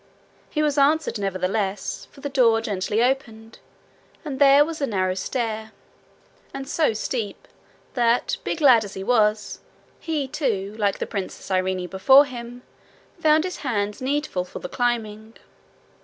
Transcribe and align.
He 0.49 0.63
was 0.63 0.79
answered 0.79 1.19
nevertheless; 1.19 2.07
for 2.09 2.21
the 2.21 2.27
door 2.29 2.59
gently 2.59 3.03
opened, 3.03 3.59
and 4.25 4.39
there 4.39 4.65
was 4.65 4.81
a 4.81 4.87
narrow 4.87 5.13
stair 5.13 5.73
and 6.55 6.67
so 6.67 6.91
steep 6.91 7.47
that, 7.93 8.37
big 8.43 8.61
lad 8.61 8.83
as 8.83 8.95
he 8.95 9.03
was, 9.03 9.59
he, 9.99 10.27
too, 10.27 10.75
like 10.79 10.97
the 10.97 11.05
Princess 11.05 11.51
Irene 11.51 11.87
before 11.87 12.25
him, 12.25 12.63
found 13.19 13.43
his 13.43 13.57
hands 13.57 14.01
needful 14.01 14.43
for 14.43 14.57
the 14.57 14.67
climbing. 14.67 15.37